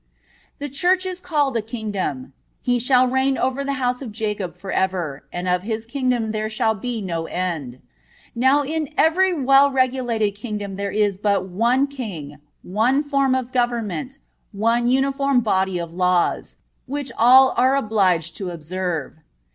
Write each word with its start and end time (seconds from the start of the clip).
The 0.57 0.67
Church 0.67 1.05
is 1.05 1.19
called 1.19 1.55
a 1.55 1.61
kingdom: 1.61 2.33
"He 2.59 2.79
shall 2.79 3.05
reign 3.07 3.37
over 3.37 3.63
the 3.63 3.73
house 3.77 4.01
of 4.01 4.11
Jacob 4.11 4.57
forever, 4.57 5.25
and 5.31 5.47
of 5.47 5.61
His 5.61 5.85
kingdom 5.85 6.31
there 6.31 6.49
shall 6.49 6.73
be 6.73 7.03
no 7.03 7.27
end."(20) 7.27 7.81
Now 8.33 8.63
in 8.63 8.89
every 8.97 9.31
well 9.31 9.69
regulated 9.69 10.33
kingdom 10.33 10.75
there 10.75 10.89
is 10.89 11.19
but 11.19 11.45
one 11.47 11.85
king, 11.85 12.39
one 12.63 13.03
form 13.03 13.35
of 13.35 13.51
government, 13.51 14.17
one 14.51 14.87
uniform 14.87 15.39
body 15.41 15.77
of 15.77 15.93
laws, 15.93 16.55
which 16.87 17.11
all 17.15 17.53
are 17.55 17.75
obliged 17.75 18.35
to 18.37 18.49
observe. 18.49 19.17